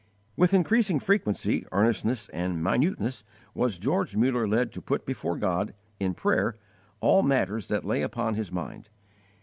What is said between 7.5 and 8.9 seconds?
that lay upon his mind.